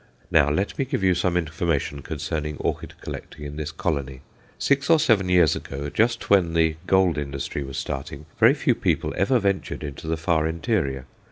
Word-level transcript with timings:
Now 0.31 0.49
let 0.49 0.79
me 0.79 0.85
give 0.85 1.03
you 1.03 1.13
some 1.13 1.37
information 1.37 2.01
concerning 2.01 2.57
orchid 2.57 2.95
collecting 3.01 3.45
in 3.45 3.55
this 3.57 3.71
colony. 3.71 4.21
Six 4.57 4.89
or 4.89 4.97
seven 4.99 5.29
years 5.29 5.55
ago, 5.55 5.91
just 5.91 6.27
when 6.27 6.53
the 6.55 6.75
gold 6.87 7.19
industry 7.19 7.61
was 7.63 7.77
starting, 7.77 8.25
very 8.39 8.55
few 8.55 8.73
people 8.73 9.13
ever 9.15 9.37
ventured 9.37 9.83
in 9.83 9.93
the 10.01 10.17
far 10.17 10.47
interior. 10.47 11.05